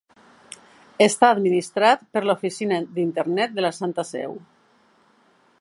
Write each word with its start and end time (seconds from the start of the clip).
Està 1.05 1.29
administrat 1.33 2.03
per 2.17 2.25
l'Oficina 2.29 2.81
d'Internet 2.97 3.57
de 3.59 3.67
la 3.67 3.75
Santa 3.83 4.11
Seu. 4.15 4.37